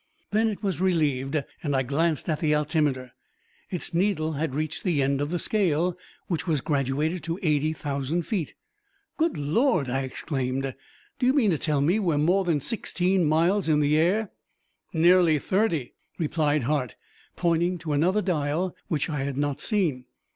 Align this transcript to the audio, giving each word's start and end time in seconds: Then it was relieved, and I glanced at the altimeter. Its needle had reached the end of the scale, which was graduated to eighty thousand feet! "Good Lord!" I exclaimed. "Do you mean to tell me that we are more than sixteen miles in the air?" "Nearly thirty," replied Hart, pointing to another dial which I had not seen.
Then 0.31 0.47
it 0.49 0.63
was 0.63 0.81
relieved, 0.81 1.37
and 1.61 1.75
I 1.75 1.83
glanced 1.83 2.27
at 2.27 2.39
the 2.39 2.55
altimeter. 2.55 3.11
Its 3.69 3.93
needle 3.93 4.31
had 4.33 4.55
reached 4.55 4.83
the 4.83 5.03
end 5.03 5.21
of 5.21 5.29
the 5.29 5.37
scale, 5.37 5.95
which 6.25 6.47
was 6.47 6.59
graduated 6.59 7.21
to 7.25 7.37
eighty 7.43 7.71
thousand 7.71 8.23
feet! 8.23 8.55
"Good 9.17 9.37
Lord!" 9.37 9.91
I 9.91 10.01
exclaimed. 10.01 10.73
"Do 11.19 11.27
you 11.27 11.33
mean 11.33 11.51
to 11.51 11.57
tell 11.59 11.81
me 11.81 11.97
that 11.97 12.01
we 12.01 12.15
are 12.15 12.17
more 12.17 12.43
than 12.43 12.61
sixteen 12.61 13.25
miles 13.25 13.69
in 13.69 13.79
the 13.79 13.95
air?" 13.95 14.31
"Nearly 14.91 15.37
thirty," 15.37 15.93
replied 16.17 16.63
Hart, 16.63 16.95
pointing 17.35 17.77
to 17.77 17.93
another 17.93 18.23
dial 18.23 18.75
which 18.87 19.07
I 19.07 19.19
had 19.21 19.37
not 19.37 19.61
seen. 19.61 20.05